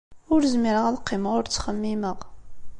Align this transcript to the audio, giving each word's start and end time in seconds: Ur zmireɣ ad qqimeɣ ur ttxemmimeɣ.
Ur 0.33 0.41
zmireɣ 0.53 0.85
ad 0.87 0.99
qqimeɣ 1.01 1.33
ur 1.37 1.45
ttxemmimeɣ. 1.45 2.17